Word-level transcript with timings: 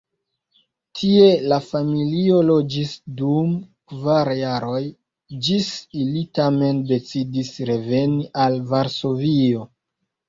Tie 0.99 1.25
la 1.51 1.59
familio 1.65 2.39
loĝis 2.47 2.93
dum 3.19 3.51
kvar 3.93 4.33
jaroj, 4.39 4.81
ĝis 5.49 5.71
ili 6.05 6.27
tamen 6.41 6.83
decidis 6.95 7.53
reveni 7.73 8.31
al 8.47 8.61
Varsovio. 8.75 9.67